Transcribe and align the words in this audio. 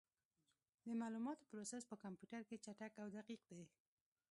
د 0.85 0.87
معلوماتو 1.01 1.47
پروسس 1.51 1.83
په 1.87 1.95
کمپیوټر 2.03 2.41
کې 2.49 2.61
چټک 2.65 2.93
او 3.01 3.07
دقیق 3.17 3.41
دی. 3.51 3.63